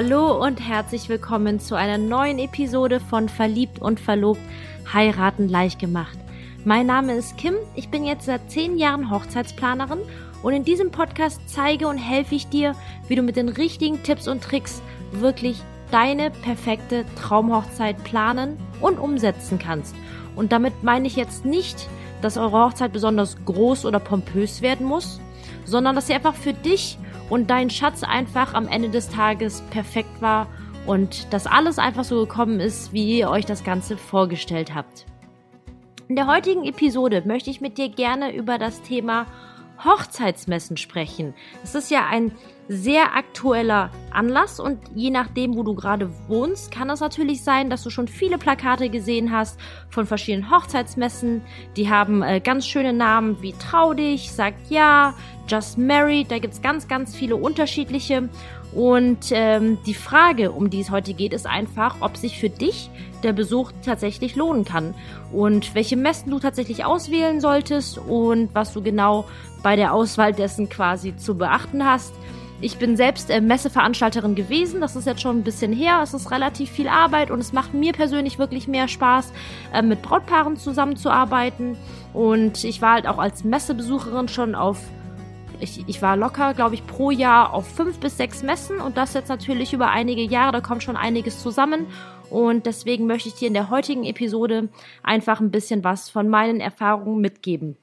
[0.00, 4.40] Hallo und herzlich willkommen zu einer neuen Episode von Verliebt und Verlobt
[4.92, 6.16] heiraten leicht gemacht.
[6.64, 9.98] Mein Name ist Kim, ich bin jetzt seit zehn Jahren Hochzeitsplanerin
[10.44, 12.76] und in diesem Podcast zeige und helfe ich dir,
[13.08, 15.60] wie du mit den richtigen Tipps und Tricks wirklich
[15.90, 19.96] deine perfekte Traumhochzeit planen und umsetzen kannst.
[20.36, 21.88] Und damit meine ich jetzt nicht,
[22.22, 25.20] dass eure Hochzeit besonders groß oder pompös werden muss,
[25.64, 26.98] sondern dass sie einfach für dich
[27.30, 30.46] und dein Schatz einfach am Ende des Tages perfekt war
[30.86, 35.06] und dass alles einfach so gekommen ist, wie ihr euch das Ganze vorgestellt habt.
[36.08, 39.26] In der heutigen Episode möchte ich mit dir gerne über das Thema
[39.84, 41.34] Hochzeitsmessen sprechen.
[41.62, 42.32] Es ist ja ein
[42.68, 47.82] sehr aktueller Anlass und je nachdem, wo du gerade wohnst, kann es natürlich sein, dass
[47.82, 51.42] du schon viele Plakate gesehen hast von verschiedenen Hochzeitsmessen.
[51.76, 55.14] Die haben äh, ganz schöne Namen wie Trau dich, Sag ja,
[55.48, 56.30] Just Married.
[56.30, 58.28] Da gibt's ganz, ganz viele unterschiedliche.
[58.72, 62.90] Und ähm, die Frage, um die es heute geht, ist einfach, ob sich für dich
[63.22, 64.94] der Besuch tatsächlich lohnen kann
[65.32, 69.24] und welche Messen du tatsächlich auswählen solltest und was du genau
[69.62, 72.12] bei der Auswahl dessen quasi zu beachten hast.
[72.60, 74.80] Ich bin selbst äh, Messeveranstalterin gewesen.
[74.80, 76.00] Das ist jetzt schon ein bisschen her.
[76.02, 79.32] Es ist relativ viel Arbeit und es macht mir persönlich wirklich mehr Spaß,
[79.72, 81.76] äh, mit Brautpaaren zusammenzuarbeiten.
[82.12, 84.80] Und ich war halt auch als Messebesucherin schon auf
[85.60, 89.14] ich, ich war locker, glaube ich, pro Jahr auf fünf bis sechs Messen und das
[89.14, 91.86] jetzt natürlich über einige Jahre, da kommt schon einiges zusammen.
[92.30, 94.68] Und deswegen möchte ich dir in der heutigen Episode
[95.02, 97.76] einfach ein bisschen was von meinen Erfahrungen mitgeben.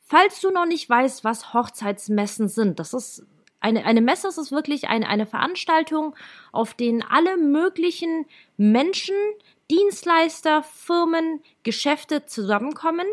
[0.00, 3.26] Falls du noch nicht weißt, was Hochzeitsmessen sind, das ist
[3.60, 6.16] eine, eine Messe das ist wirklich eine, eine Veranstaltung,
[6.50, 9.14] auf denen alle möglichen Menschen,
[9.70, 13.06] Dienstleister, Firmen, Geschäfte zusammenkommen,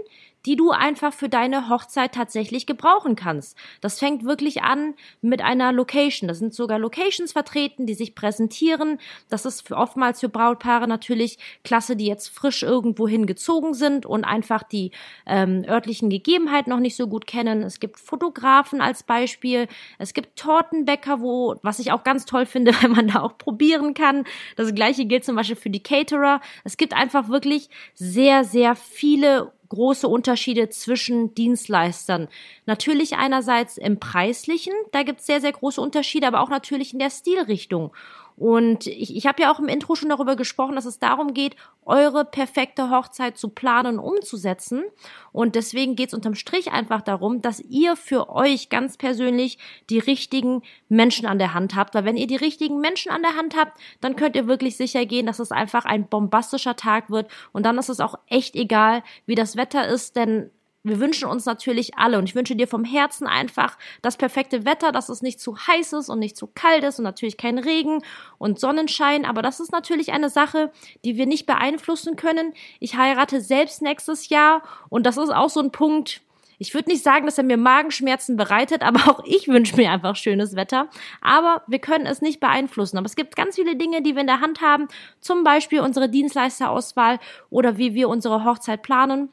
[0.47, 3.57] die du einfach für deine Hochzeit tatsächlich gebrauchen kannst.
[3.81, 6.29] Das fängt wirklich an mit einer Location.
[6.29, 8.97] Da sind sogar Locations vertreten, die sich präsentieren.
[9.27, 14.63] Das ist oftmals für Brautpaare natürlich klasse, die jetzt frisch irgendwo hingezogen sind und einfach
[14.63, 14.91] die
[15.25, 17.61] ähm, örtlichen Gegebenheiten noch nicht so gut kennen.
[17.61, 19.67] Es gibt Fotografen als Beispiel.
[19.97, 23.93] Es gibt Tortenbäcker, wo, was ich auch ganz toll finde, wenn man da auch probieren
[23.93, 24.23] kann.
[24.55, 26.39] Das gleiche gilt zum Beispiel für die Caterer.
[26.63, 32.27] Es gibt einfach wirklich sehr, sehr viele große Unterschiede zwischen Dienstleistern.
[32.65, 36.99] Natürlich einerseits im preislichen, da gibt es sehr, sehr große Unterschiede, aber auch natürlich in
[36.99, 37.91] der Stilrichtung.
[38.37, 41.55] Und ich, ich habe ja auch im Intro schon darüber gesprochen, dass es darum geht,
[41.85, 44.83] eure perfekte Hochzeit zu planen und umzusetzen.
[45.31, 49.57] Und deswegen geht es unterm Strich einfach darum, dass ihr für euch ganz persönlich
[49.89, 51.95] die richtigen Menschen an der Hand habt.
[51.95, 55.07] Weil wenn ihr die richtigen Menschen an der Hand habt, dann könnt ihr wirklich sicher
[55.07, 57.31] gehen, dass es einfach ein bombastischer Tag wird.
[57.53, 60.51] Und dann ist es auch echt egal, wie das Wetter ist, denn
[60.83, 64.91] wir wünschen uns natürlich alle und ich wünsche dir vom Herzen einfach das perfekte Wetter,
[64.91, 68.01] dass es nicht zu heiß ist und nicht zu kalt ist und natürlich kein Regen
[68.37, 70.71] und Sonnenschein, aber das ist natürlich eine Sache,
[71.03, 72.53] die wir nicht beeinflussen können.
[72.79, 76.21] Ich heirate selbst nächstes Jahr und das ist auch so ein Punkt,
[76.59, 80.15] ich würde nicht sagen, dass er mir Magenschmerzen bereitet, aber auch ich wünsche mir einfach
[80.15, 80.89] schönes Wetter.
[81.21, 82.97] Aber wir können es nicht beeinflussen.
[82.97, 84.87] Aber es gibt ganz viele Dinge, die wir in der Hand haben.
[85.19, 89.29] Zum Beispiel unsere Dienstleisterauswahl oder wie wir unsere Hochzeit planen.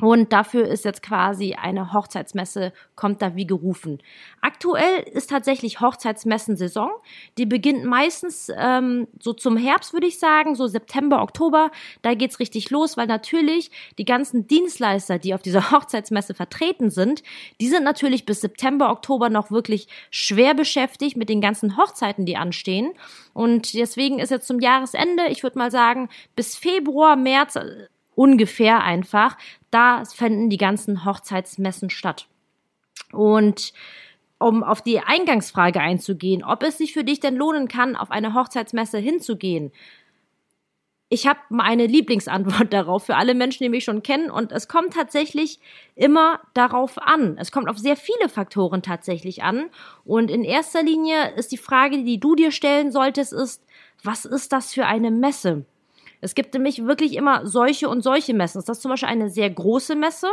[0.00, 3.98] Und dafür ist jetzt quasi eine Hochzeitsmesse, kommt da wie gerufen.
[4.40, 6.90] Aktuell ist tatsächlich Hochzeitsmessensaison.
[7.36, 11.72] Die beginnt meistens ähm, so zum Herbst, würde ich sagen, so September, Oktober.
[12.02, 17.24] Da geht's richtig los, weil natürlich die ganzen Dienstleister, die auf dieser Hochzeitsmesse vertreten sind,
[17.60, 22.36] die sind natürlich bis September, Oktober noch wirklich schwer beschäftigt mit den ganzen Hochzeiten, die
[22.36, 22.92] anstehen.
[23.34, 27.58] Und deswegen ist jetzt zum Jahresende, ich würde mal sagen, bis Februar, März
[28.18, 29.38] ungefähr einfach.
[29.70, 32.26] Da fänden die ganzen Hochzeitsmessen statt.
[33.12, 33.72] Und
[34.38, 38.34] um auf die Eingangsfrage einzugehen, ob es sich für dich denn lohnen kann, auf eine
[38.34, 39.70] Hochzeitsmesse hinzugehen.
[41.08, 44.30] Ich habe meine Lieblingsantwort darauf für alle Menschen, die mich schon kennen.
[44.30, 45.60] Und es kommt tatsächlich
[45.94, 47.36] immer darauf an.
[47.38, 49.70] Es kommt auf sehr viele Faktoren tatsächlich an.
[50.04, 53.62] Und in erster Linie ist die Frage, die du dir stellen solltest, ist,
[54.02, 55.64] was ist das für eine Messe?
[56.20, 58.62] Es gibt nämlich wirklich immer solche und solche Messen.
[58.64, 60.28] Das ist zum Beispiel eine sehr große Messe,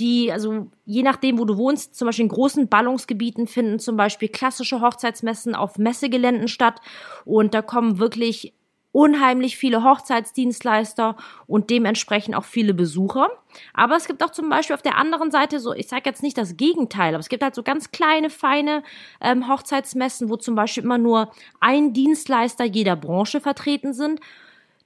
[0.00, 4.28] die, also je nachdem, wo du wohnst, zum Beispiel in großen Ballungsgebieten finden zum Beispiel
[4.28, 6.80] klassische Hochzeitsmessen auf Messegeländen statt.
[7.24, 8.54] Und da kommen wirklich
[8.90, 11.16] unheimlich viele Hochzeitsdienstleister
[11.46, 13.28] und dementsprechend auch viele Besucher.
[13.72, 16.36] Aber es gibt auch zum Beispiel auf der anderen Seite so, ich sage jetzt nicht
[16.36, 18.82] das Gegenteil, aber es gibt halt so ganz kleine, feine
[19.20, 21.30] ähm, Hochzeitsmessen, wo zum Beispiel immer nur
[21.60, 24.20] ein Dienstleister jeder Branche vertreten sind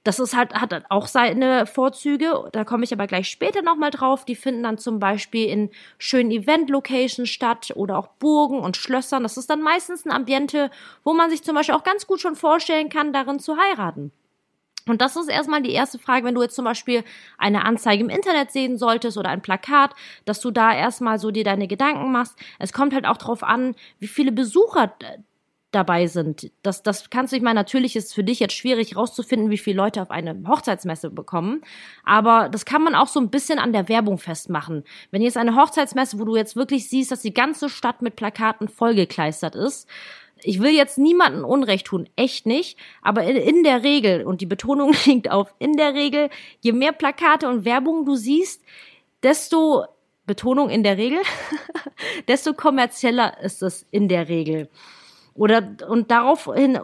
[0.07, 2.49] das ist halt, hat auch seine Vorzüge.
[2.53, 4.23] Da komme ich aber gleich später nochmal drauf.
[4.23, 9.23] Die finden dann zum Beispiel in schönen Event-Locations statt oder auch Burgen und Schlössern.
[9.23, 10.71] Das ist dann meistens ein Ambiente,
[11.03, 14.13] wo man sich zum Beispiel auch ganz gut schon vorstellen kann, darin zu heiraten.
[14.87, 17.03] Und das ist erstmal die erste Frage, wenn du jetzt zum Beispiel
[17.37, 19.93] eine Anzeige im Internet sehen solltest oder ein Plakat,
[20.23, 22.37] dass du da erstmal so dir deine Gedanken machst.
[22.59, 24.93] Es kommt halt auch drauf an, wie viele Besucher
[25.77, 26.51] dabei sind.
[26.63, 29.57] Das, das kannst du, ich meine, natürlich ist es für dich jetzt schwierig rauszufinden, wie
[29.57, 31.61] viele Leute auf eine Hochzeitsmesse bekommen.
[32.03, 34.83] Aber das kann man auch so ein bisschen an der Werbung festmachen.
[35.11, 38.67] Wenn jetzt eine Hochzeitsmesse, wo du jetzt wirklich siehst, dass die ganze Stadt mit Plakaten
[38.67, 39.87] vollgekleistert ist,
[40.43, 44.93] ich will jetzt niemanden Unrecht tun, echt nicht, aber in, der Regel, und die Betonung
[45.05, 46.29] liegt auf in der Regel,
[46.61, 48.61] je mehr Plakate und Werbung du siehst,
[49.23, 49.85] desto,
[50.25, 51.19] Betonung in der Regel,
[52.27, 54.69] desto kommerzieller ist es in der Regel.
[55.37, 56.79] Oder und daraufhin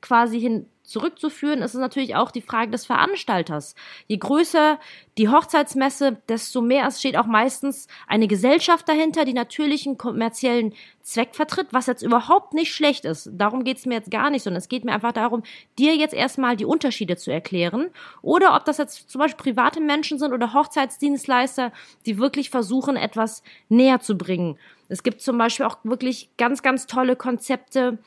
[0.00, 3.74] quasi hin zurückzuführen ist es natürlich auch die Frage des Veranstalters.
[4.06, 4.78] Je größer
[5.18, 10.74] die Hochzeitsmesse, desto mehr es steht auch meistens eine Gesellschaft dahinter, die natürlich einen kommerziellen
[11.02, 13.30] Zweck vertritt, was jetzt überhaupt nicht schlecht ist.
[13.32, 15.42] Darum geht es mir jetzt gar nicht, sondern es geht mir einfach darum,
[15.78, 17.90] dir jetzt erstmal die Unterschiede zu erklären.
[18.22, 21.72] Oder ob das jetzt zum Beispiel private Menschen sind oder Hochzeitsdienstleister,
[22.06, 24.56] die wirklich versuchen, etwas näher zu bringen.
[24.88, 27.98] Es gibt zum Beispiel auch wirklich ganz, ganz tolle Konzepte,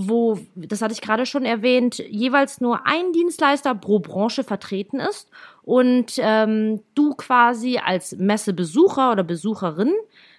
[0.00, 5.28] wo, das hatte ich gerade schon erwähnt, jeweils nur ein Dienstleister pro Branche vertreten ist
[5.62, 9.92] und ähm, du quasi als Messebesucher oder Besucherin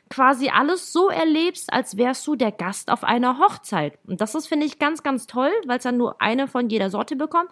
[0.10, 4.00] quasi alles so erlebst, als wärst du der Gast auf einer Hochzeit.
[4.08, 6.90] Und das ist, finde ich, ganz, ganz toll, weil es dann nur eine von jeder
[6.90, 7.50] Sorte bekommt.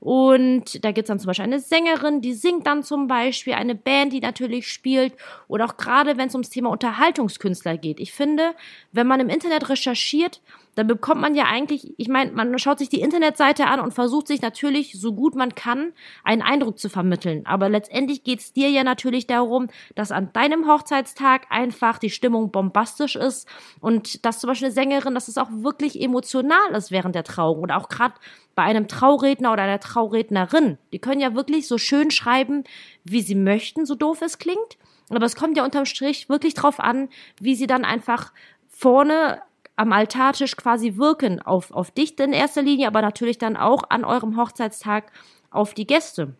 [0.00, 4.12] Und da gibt's dann zum Beispiel eine Sängerin, die singt dann zum Beispiel, eine Band,
[4.12, 5.14] die natürlich spielt.
[5.48, 8.00] Oder auch gerade, wenn es ums Thema Unterhaltungskünstler geht.
[8.00, 8.54] Ich finde,
[8.92, 10.40] wenn man im Internet recherchiert,
[10.74, 14.26] dann bekommt man ja eigentlich, ich meine, man schaut sich die Internetseite an und versucht
[14.26, 15.92] sich natürlich, so gut man kann,
[16.24, 17.46] einen Eindruck zu vermitteln.
[17.46, 23.16] Aber letztendlich geht's dir ja natürlich darum, dass an deinem Hochzeitstag einfach die Stimmung bombastisch
[23.16, 23.48] ist
[23.80, 27.60] und dass zum Beispiel eine Sängerin, dass es auch wirklich emotional ist während der Trauung
[27.60, 28.14] oder auch gerade
[28.54, 30.78] bei einem Trauredner oder einer Traurednerin.
[30.92, 32.64] Die können ja wirklich so schön schreiben,
[33.04, 34.78] wie sie möchten, so doof es klingt.
[35.10, 37.08] Aber es kommt ja unterm Strich wirklich drauf an,
[37.40, 38.32] wie sie dann einfach
[38.68, 39.42] vorne
[39.76, 44.04] am Altartisch quasi wirken auf, auf dich in erster Linie, aber natürlich dann auch an
[44.04, 45.10] eurem Hochzeitstag
[45.50, 46.34] auf die Gäste.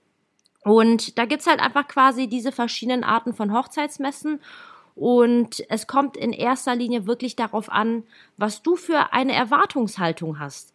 [0.62, 4.40] Und da gibt's halt einfach quasi diese verschiedenen Arten von Hochzeitsmessen.
[4.94, 8.04] Und es kommt in erster Linie wirklich darauf an,
[8.36, 10.72] was du für eine Erwartungshaltung hast.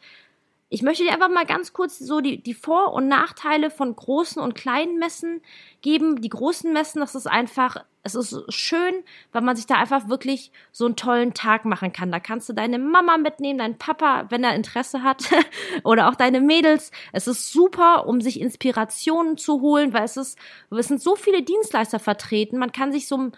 [0.71, 4.39] Ich möchte dir einfach mal ganz kurz so die, die Vor- und Nachteile von großen
[4.39, 5.41] und kleinen Messen
[5.81, 6.21] geben.
[6.21, 8.93] Die großen Messen, das ist einfach, es ist schön,
[9.31, 12.11] weil man sich da einfach wirklich so einen tollen Tag machen kann.
[12.11, 15.23] Da kannst du deine Mama mitnehmen, deinen Papa, wenn er Interesse hat,
[15.83, 16.91] oder auch deine Mädels.
[17.13, 20.37] Es ist super, um sich Inspirationen zu holen, weil es ist,
[20.69, 22.59] es sind so viele Dienstleister vertreten.
[22.59, 23.31] Man kann sich so,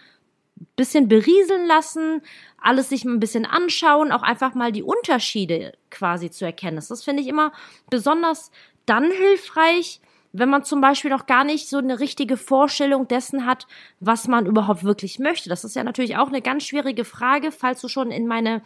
[0.75, 2.21] bisschen berieseln lassen,
[2.57, 6.77] alles sich ein bisschen anschauen, auch einfach mal die Unterschiede quasi zu erkennen.
[6.87, 7.51] Das finde ich immer
[7.89, 8.51] besonders
[8.85, 10.01] dann hilfreich,
[10.33, 13.67] wenn man zum Beispiel noch gar nicht so eine richtige Vorstellung dessen hat,
[13.99, 15.49] was man überhaupt wirklich möchte.
[15.49, 18.61] Das ist ja natürlich auch eine ganz schwierige Frage, falls du schon in meine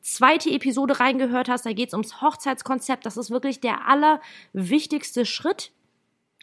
[0.00, 1.66] zweite Episode reingehört hast.
[1.66, 3.04] Da geht es ums Hochzeitskonzept.
[3.06, 5.72] Das ist wirklich der allerwichtigste Schritt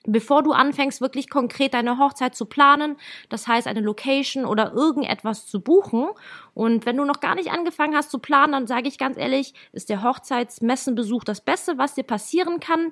[0.06, 2.96] bevor du anfängst, wirklich konkret deine Hochzeit zu planen,
[3.30, 6.08] das heißt eine Location oder irgendetwas zu buchen.
[6.54, 9.54] Und wenn du noch gar nicht angefangen hast zu planen, dann sage ich ganz ehrlich,
[9.74, 12.92] ist der Hochzeitsmessenbesuch das Beste, was dir passieren kann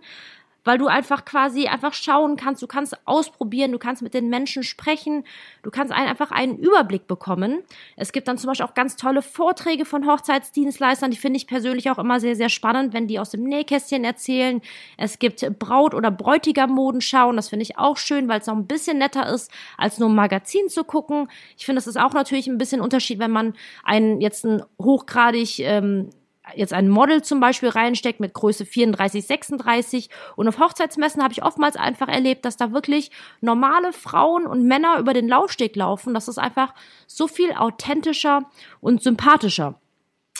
[0.65, 4.63] weil du einfach quasi einfach schauen kannst, du kannst ausprobieren, du kannst mit den Menschen
[4.63, 5.23] sprechen,
[5.63, 7.63] du kannst einfach einen Überblick bekommen.
[7.95, 11.89] Es gibt dann zum Beispiel auch ganz tolle Vorträge von Hochzeitsdienstleistern, die finde ich persönlich
[11.89, 14.61] auch immer sehr, sehr spannend, wenn die aus dem Nähkästchen erzählen.
[14.97, 18.97] Es gibt Braut- oder Bräutigermodenschauen, das finde ich auch schön, weil es noch ein bisschen
[18.97, 21.29] netter ist, als nur ein Magazin zu gucken.
[21.57, 23.53] Ich finde, es ist auch natürlich ein bisschen Unterschied, wenn man
[23.83, 26.09] einen jetzt ein hochgradig ähm,
[26.55, 31.43] jetzt ein Model zum Beispiel reinsteckt mit Größe 34, 36 und auf Hochzeitsmessen habe ich
[31.43, 33.11] oftmals einfach erlebt, dass da wirklich
[33.41, 36.13] normale Frauen und Männer über den Laufsteg laufen.
[36.13, 36.73] Das ist einfach
[37.07, 38.49] so viel authentischer
[38.81, 39.79] und sympathischer.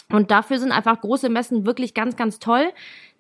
[0.10, 2.72] Und dafür sind einfach große Messen wirklich ganz, ganz toll.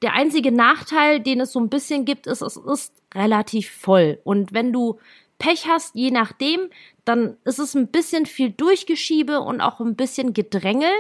[0.01, 4.19] Der einzige Nachteil, den es so ein bisschen gibt, ist, es ist relativ voll.
[4.23, 4.99] Und wenn du
[5.37, 6.69] Pech hast, je nachdem,
[7.03, 10.91] dann ist es ein bisschen viel Durchgeschiebe und auch ein bisschen Gedrängel.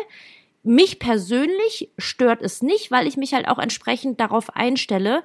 [0.67, 5.23] Mich persönlich stört es nicht, weil ich mich halt auch entsprechend darauf einstelle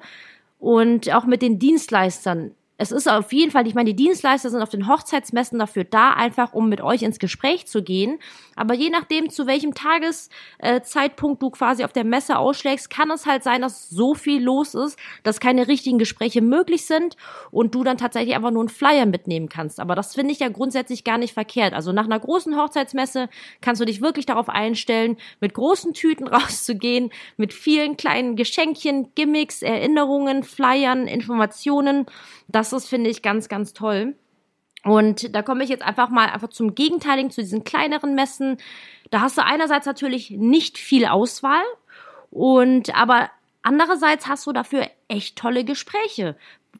[0.59, 2.51] und auch mit den Dienstleistern
[2.81, 6.13] es ist auf jeden Fall, ich meine, die Dienstleister sind auf den Hochzeitsmessen dafür da,
[6.13, 8.17] einfach um mit euch ins Gespräch zu gehen.
[8.55, 13.43] Aber je nachdem, zu welchem Tageszeitpunkt du quasi auf der Messe ausschlägst, kann es halt
[13.43, 17.17] sein, dass so viel los ist, dass keine richtigen Gespräche möglich sind
[17.51, 19.79] und du dann tatsächlich einfach nur einen Flyer mitnehmen kannst.
[19.79, 21.75] Aber das finde ich ja grundsätzlich gar nicht verkehrt.
[21.75, 23.29] Also nach einer großen Hochzeitsmesse
[23.61, 29.61] kannst du dich wirklich darauf einstellen, mit großen Tüten rauszugehen, mit vielen kleinen Geschenkchen, Gimmicks,
[29.61, 32.07] Erinnerungen, Flyern, Informationen.
[32.47, 34.15] Das ist, finde ich, ganz, ganz toll.
[34.83, 38.57] Und da komme ich jetzt einfach mal einfach zum Gegenteiligen, zu diesen kleineren Messen.
[39.11, 41.63] Da hast du einerseits natürlich nicht viel Auswahl
[42.31, 43.29] und aber
[43.61, 46.35] andererseits hast du dafür echt tolle Gespräche,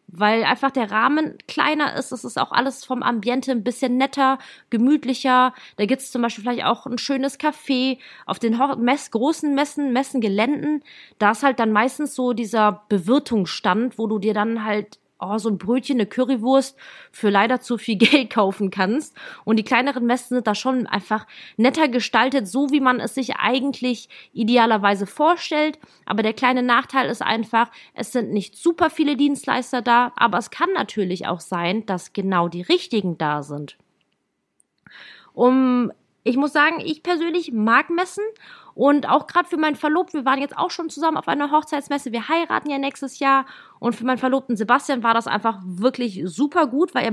[0.08, 2.12] weil einfach der Rahmen kleiner ist.
[2.12, 4.40] Es ist auch alles vom Ambiente ein bisschen netter,
[4.72, 5.54] gemütlicher.
[5.76, 10.84] Da gibt's zum Beispiel vielleicht auch ein schönes Café auf den Mess großen Messen, Messengeländen.
[11.20, 15.50] Da ist halt dann meistens so dieser Bewirtungsstand, wo du dir dann halt oh, so
[15.50, 16.78] ein Brötchen, eine Currywurst
[17.12, 19.16] für leider zu viel Geld kaufen kannst.
[19.46, 23.36] Und die kleineren Messen sind da schon einfach netter gestaltet, so wie man es sich
[23.36, 25.80] eigentlich idealerweise vorstellt.
[26.06, 30.50] Aber der kleine Nachteil ist einfach, es sind nicht super viele Dienstleister da, aber es
[30.50, 33.78] kann natürlich auch sein, dass genau die richtigen da sind.
[35.34, 35.92] Um
[36.24, 38.24] ich muss sagen, ich persönlich mag Messen
[38.82, 42.12] und auch gerade für meinen Verlobten, wir waren jetzt auch schon zusammen auf einer Hochzeitsmesse,
[42.12, 43.46] wir heiraten ja nächstes Jahr.
[43.78, 47.12] Und für meinen Verlobten Sebastian war das einfach wirklich super gut, weil er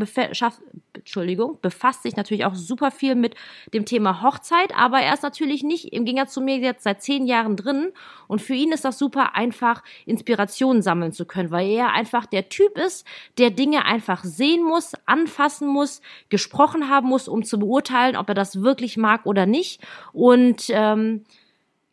[0.94, 3.34] Entschuldigung, befasst sich natürlich auch super viel mit
[3.74, 7.26] dem Thema Hochzeit, aber er ist natürlich nicht im Gegensatz zu mir jetzt seit zehn
[7.26, 7.92] Jahren drin.
[8.28, 12.48] Und für ihn ist das super einfach, Inspirationen sammeln zu können, weil er einfach der
[12.48, 13.06] Typ ist,
[13.36, 18.34] der Dinge einfach sehen muss, anfassen muss, gesprochen haben muss, um zu beurteilen, ob er
[18.34, 19.82] das wirklich mag oder nicht.
[20.14, 21.24] Und ähm,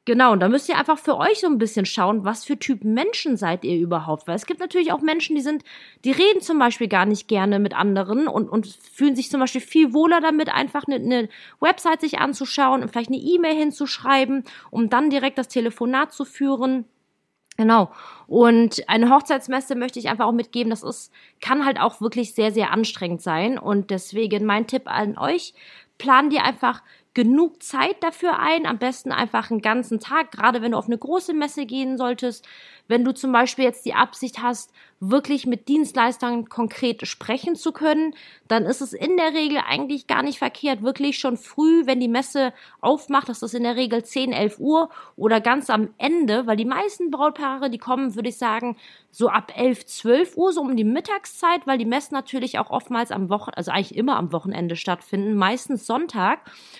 [0.05, 2.93] Genau, und da müsst ihr einfach für euch so ein bisschen schauen, was für Typen
[2.93, 4.27] Menschen seid ihr überhaupt.
[4.27, 5.63] Weil es gibt natürlich auch Menschen, die sind,
[6.03, 9.61] die reden zum Beispiel gar nicht gerne mit anderen und, und fühlen sich zum Beispiel
[9.61, 14.91] viel wohler damit, einfach eine, eine Website sich anzuschauen und vielleicht eine E-Mail hinzuschreiben, um
[14.91, 16.85] dann direkt das Telefonat zu führen.
[17.57, 17.91] Genau.
[18.27, 20.69] Und eine Hochzeitsmesse möchte ich einfach auch mitgeben.
[20.69, 23.57] Das ist, kann halt auch wirklich sehr, sehr anstrengend sein.
[23.57, 25.55] Und deswegen mein Tipp an euch,
[25.97, 26.83] plan dir einfach
[27.15, 30.97] genug Zeit dafür ein, am besten einfach einen ganzen Tag, gerade wenn du auf eine
[30.97, 32.45] große Messe gehen solltest,
[32.87, 38.13] wenn du zum Beispiel jetzt die Absicht hast, wirklich mit Dienstleistern konkret sprechen zu können,
[38.47, 42.07] dann ist es in der Regel eigentlich gar nicht verkehrt, wirklich schon früh, wenn die
[42.07, 46.57] Messe aufmacht, das ist in der Regel 10, 11 Uhr oder ganz am Ende, weil
[46.57, 48.77] die meisten Brautpaare, die kommen, würde ich sagen,
[49.15, 53.11] so ab 11, 12 Uhr, so um die Mittagszeit, weil die Messen natürlich auch oftmals
[53.11, 56.39] am Wochenende, also eigentlich immer am Wochenende stattfinden, meistens Sonntag.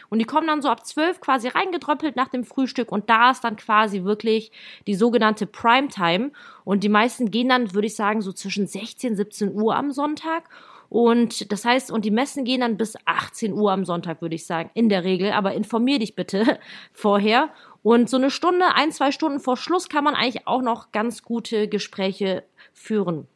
[0.10, 3.46] Und die kommen dann so ab 12 quasi reingedröppelt nach dem Frühstück und da ist
[3.46, 4.52] dann quasi wirklich
[4.86, 6.32] die sogenannte Primetime.
[6.66, 10.50] Und die meisten gehen dann, würde ich sagen, so zwischen 16, 17 Uhr am Sonntag.
[10.90, 14.46] Und das heißt, und die Messen gehen dann bis 18 Uhr am Sonntag, würde ich
[14.46, 15.32] sagen, in der Regel.
[15.32, 16.60] Aber informier dich bitte
[16.92, 17.50] vorher.
[17.86, 21.22] Und so eine Stunde, ein, zwei Stunden vor Schluss kann man eigentlich auch noch ganz
[21.22, 23.28] gute Gespräche führen.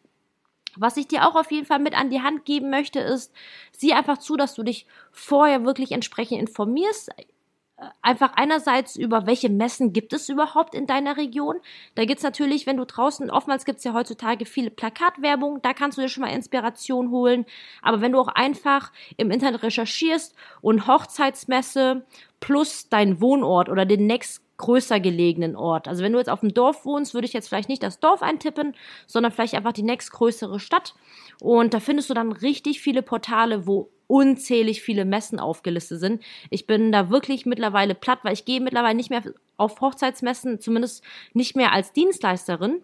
[0.75, 3.31] Was ich dir auch auf jeden Fall mit an die Hand geben möchte, ist,
[3.77, 7.11] sieh einfach zu, dass du dich vorher wirklich entsprechend informierst
[8.01, 11.55] einfach einerseits über welche Messen gibt es überhaupt in deiner Region.
[11.95, 16.01] Da gibt's natürlich, wenn du draußen, oftmals gibt's ja heutzutage viele Plakatwerbung, da kannst du
[16.01, 17.45] dir schon mal Inspiration holen.
[17.81, 22.05] Aber wenn du auch einfach im Internet recherchierst und Hochzeitsmesse
[22.39, 25.87] plus dein Wohnort oder den nächst größer gelegenen Ort.
[25.87, 28.21] Also wenn du jetzt auf dem Dorf wohnst, würde ich jetzt vielleicht nicht das Dorf
[28.21, 28.75] eintippen,
[29.07, 30.93] sondern vielleicht einfach die nächstgrößere Stadt.
[31.41, 36.23] Und da findest du dann richtig viele Portale, wo unzählig viele Messen aufgelistet sind.
[36.49, 39.23] Ich bin da wirklich mittlerweile platt, weil ich gehe mittlerweile nicht mehr
[39.55, 42.81] auf Hochzeitsmessen, zumindest nicht mehr als Dienstleisterin.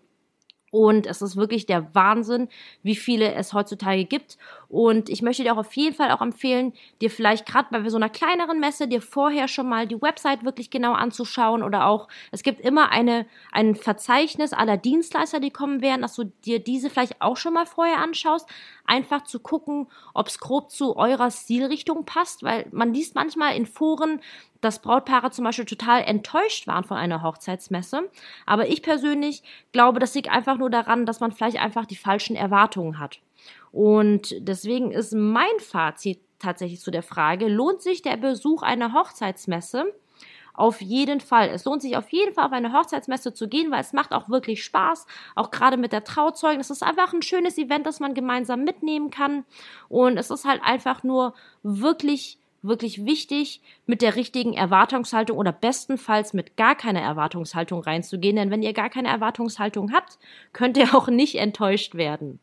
[0.75, 2.50] Und es ist wirklich der Wahnsinn,
[2.84, 4.38] wie viele es heutzutage gibt.
[4.67, 7.96] Und ich möchte dir auch auf jeden Fall auch empfehlen, dir vielleicht gerade bei so
[7.96, 12.44] einer kleineren Messe dir vorher schon mal die Website wirklich genau anzuschauen oder auch, es
[12.44, 17.22] gibt immer eine, ein Verzeichnis aller Dienstleister, die kommen werden, dass du dir diese vielleicht
[17.22, 18.46] auch schon mal vorher anschaust.
[18.86, 23.65] Einfach zu gucken, ob es grob zu eurer Stilrichtung passt, weil man liest manchmal in
[23.65, 24.22] Foren,
[24.62, 28.10] dass Brautpaare zum Beispiel total enttäuscht waren von einer Hochzeitsmesse.
[28.46, 32.36] Aber ich persönlich glaube, das liegt einfach nur daran, dass man vielleicht einfach die falschen
[32.36, 33.20] Erwartungen hat.
[33.72, 39.86] Und deswegen ist mein Fazit tatsächlich zu der Frage, lohnt sich der Besuch einer Hochzeitsmesse?
[40.55, 41.50] Auf jeden Fall.
[41.50, 44.29] Es lohnt sich auf jeden Fall auf eine Hochzeitsmesse zu gehen, weil es macht auch
[44.29, 45.05] wirklich Spaß.
[45.35, 46.59] Auch gerade mit der Trauzeugen.
[46.59, 49.45] Es ist einfach ein schönes Event, das man gemeinsam mitnehmen kann.
[49.89, 51.33] Und es ist halt einfach nur
[51.63, 58.35] wirklich wirklich wichtig, mit der richtigen Erwartungshaltung oder bestenfalls mit gar keiner Erwartungshaltung reinzugehen.
[58.35, 60.17] Denn wenn ihr gar keine Erwartungshaltung habt,
[60.53, 62.39] könnt ihr auch nicht enttäuscht werden.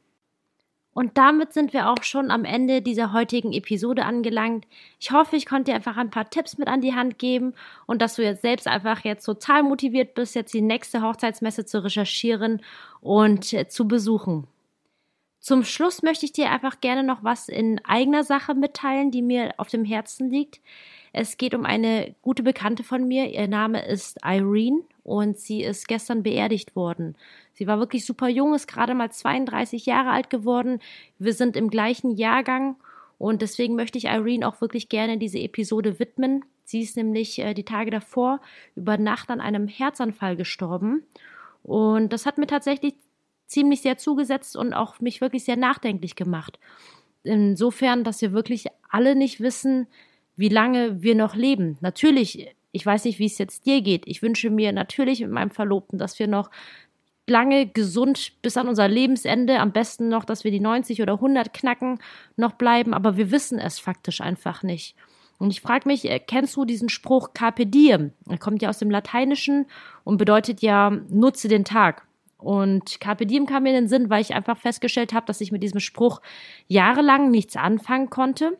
[0.94, 4.66] Und damit sind wir auch schon am Ende dieser heutigen Episode angelangt.
[5.00, 7.54] Ich hoffe, ich konnte dir einfach ein paar Tipps mit an die Hand geben
[7.86, 11.82] und dass du jetzt selbst einfach jetzt total motiviert bist, jetzt die nächste Hochzeitsmesse zu
[11.82, 12.60] recherchieren
[13.00, 14.46] und äh, zu besuchen.
[15.40, 19.54] Zum Schluss möchte ich dir einfach gerne noch was in eigener Sache mitteilen, die mir
[19.56, 20.60] auf dem Herzen liegt.
[21.12, 23.30] Es geht um eine gute Bekannte von mir.
[23.30, 27.16] Ihr Name ist Irene und sie ist gestern beerdigt worden.
[27.52, 30.80] Sie war wirklich super jung, ist gerade mal 32 Jahre alt geworden.
[31.18, 32.76] Wir sind im gleichen Jahrgang
[33.18, 36.44] und deswegen möchte ich Irene auch wirklich gerne diese Episode widmen.
[36.64, 38.40] Sie ist nämlich äh, die Tage davor
[38.74, 41.04] über Nacht an einem Herzanfall gestorben.
[41.62, 42.94] Und das hat mir tatsächlich
[43.46, 46.58] ziemlich sehr zugesetzt und auch mich wirklich sehr nachdenklich gemacht.
[47.22, 49.86] Insofern, dass wir wirklich alle nicht wissen,
[50.36, 51.76] wie lange wir noch leben.
[51.80, 54.04] Natürlich, ich weiß nicht, wie es jetzt dir geht.
[54.06, 56.50] Ich wünsche mir natürlich mit meinem Verlobten, dass wir noch
[57.28, 61.52] lange gesund bis an unser Lebensende, am besten noch, dass wir die 90 oder 100
[61.52, 62.00] knacken,
[62.36, 64.96] noch bleiben, aber wir wissen es faktisch einfach nicht.
[65.38, 68.12] Und ich frage mich, äh, kennst du diesen Spruch Carpe Diem?
[68.28, 69.66] Er kommt ja aus dem Lateinischen
[70.04, 72.06] und bedeutet ja, nutze den Tag.
[72.38, 75.52] Und Carpe Diem kam mir in den Sinn, weil ich einfach festgestellt habe, dass ich
[75.52, 76.20] mit diesem Spruch
[76.66, 78.58] jahrelang nichts anfangen konnte.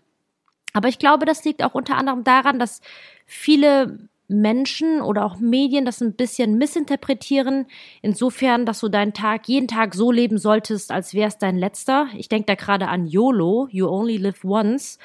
[0.72, 2.80] Aber ich glaube, das liegt auch unter anderem daran, dass
[3.26, 3.98] viele
[4.28, 7.66] Menschen oder auch Medien das ein bisschen missinterpretieren,
[8.00, 12.08] insofern, dass du deinen Tag jeden Tag so leben solltest, als wäre es dein letzter.
[12.16, 14.98] Ich denke da gerade an YOLO, You Only Live Once.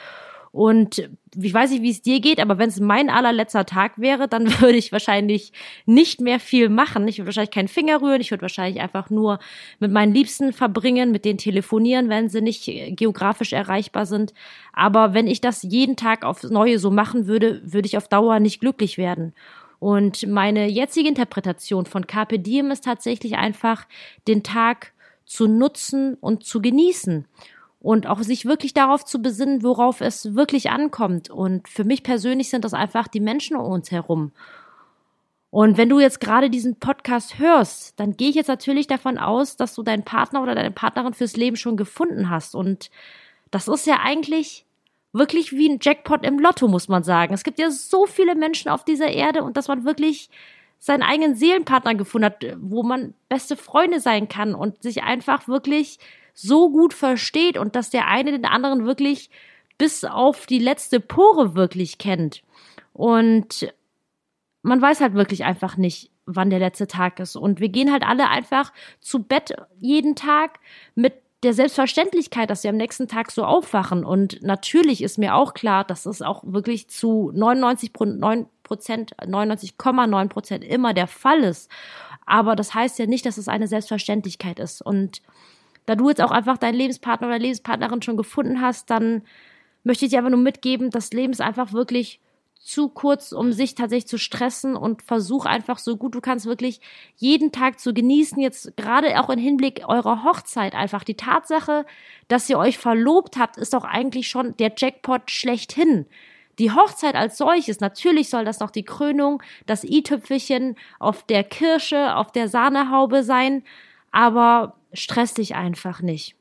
[0.52, 4.28] Und ich weiß nicht, wie es dir geht, aber wenn es mein allerletzter Tag wäre,
[4.28, 5.52] dann würde ich wahrscheinlich
[5.86, 7.08] nicht mehr viel machen.
[7.08, 8.22] Ich würde wahrscheinlich keinen Finger rühren.
[8.22, 9.40] Ich würde wahrscheinlich einfach nur
[9.80, 12.66] mit meinen Liebsten verbringen, mit denen telefonieren, wenn sie nicht
[12.98, 14.34] geografisch erreichbar sind.
[14.74, 18.40] Aber wenn ich das jeden Tag aufs Neue so machen würde, würde ich auf Dauer
[18.40, 19.34] nicht glücklich werden.
[19.80, 23.86] Und meine jetzige Interpretation von Carpe Diem ist tatsächlich einfach,
[24.28, 24.94] den Tag
[25.26, 27.28] zu nutzen und zu genießen
[27.80, 31.30] und auch sich wirklich darauf zu besinnen, worauf es wirklich ankommt.
[31.30, 34.32] Und für mich persönlich sind das einfach die Menschen um uns herum.
[35.50, 39.56] Und wenn du jetzt gerade diesen Podcast hörst, dann gehe ich jetzt natürlich davon aus,
[39.56, 42.54] dass du deinen Partner oder deine Partnerin fürs Leben schon gefunden hast.
[42.54, 42.90] Und
[43.52, 44.66] das ist ja eigentlich
[45.14, 47.34] wirklich wie ein Jackpot im Lotto, muss man sagen.
[47.34, 50.30] Es gibt ja so viele Menschen auf dieser Erde und dass man wirklich
[50.80, 55.98] seinen eigenen Seelenpartner gefunden hat, wo man beste Freunde sein kann und sich einfach wirklich
[56.40, 59.32] so gut versteht und dass der eine den anderen wirklich
[59.80, 62.44] bis auf die letzte Pore wirklich kennt.
[62.94, 63.74] Und
[64.62, 67.36] man weiß halt wirklich einfach nicht, wann der letzte Tag ist.
[67.36, 70.60] Und wir gehen halt alle einfach zu Bett jeden Tag
[70.94, 74.06] mit der Selbstverständlichkeit, dass wir am nächsten Tag so aufwachen.
[74.06, 80.64] Und natürlich ist mir auch klar, dass es auch wirklich zu 99,9 Prozent, 99,9 Prozent
[80.64, 81.72] immer der Fall ist.
[82.28, 84.84] Aber das heißt ja nicht, dass es eine Selbstverständlichkeit ist.
[84.84, 85.22] Und
[85.88, 89.24] da du jetzt auch einfach deinen Lebenspartner oder Lebenspartnerin schon gefunden hast, dann
[89.84, 92.20] möchte ich dir einfach nur mitgeben, das Leben ist einfach wirklich
[92.60, 96.82] zu kurz, um sich tatsächlich zu stressen und versuch einfach so gut du kannst wirklich
[97.16, 98.42] jeden Tag zu genießen.
[98.42, 101.86] Jetzt gerade auch im Hinblick eurer Hochzeit einfach die Tatsache,
[102.28, 106.06] dass ihr euch verlobt habt, ist doch eigentlich schon der Jackpot schlechthin.
[106.60, 112.18] Die Hochzeit als solches, natürlich soll das noch die Krönung, das i-Tüpfelchen auf der Kirsche,
[112.18, 113.64] auf der Sahnehaube sein,
[114.12, 116.36] aber stress dich einfach nicht.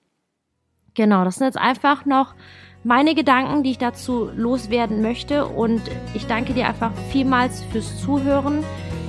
[0.94, 2.34] Genau, das sind jetzt einfach noch
[2.84, 5.46] meine Gedanken, die ich dazu loswerden möchte.
[5.46, 5.82] Und
[6.14, 8.64] ich danke dir einfach vielmals fürs Zuhören.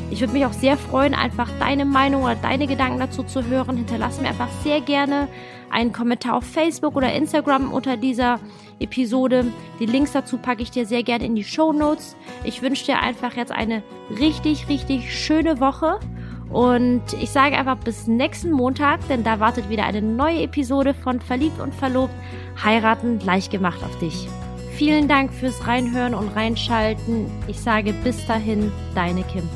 [0.09, 3.77] Ich würde mich auch sehr freuen, einfach deine Meinung oder deine Gedanken dazu zu hören.
[3.77, 5.27] Hinterlass mir einfach sehr gerne
[5.69, 8.39] einen Kommentar auf Facebook oder Instagram unter dieser
[8.79, 9.45] Episode.
[9.79, 12.15] Die Links dazu packe ich dir sehr gerne in die Show Notes.
[12.43, 13.83] Ich wünsche dir einfach jetzt eine
[14.17, 15.99] richtig, richtig schöne Woche
[16.49, 21.19] und ich sage einfach bis nächsten Montag, denn da wartet wieder eine neue Episode von
[21.19, 22.13] Verliebt und Verlobt,
[22.63, 24.27] Heiraten leicht gemacht auf dich.
[24.71, 27.25] Vielen Dank fürs Reinhören und Reinschalten.
[27.47, 29.49] Ich sage bis dahin, deine Kim.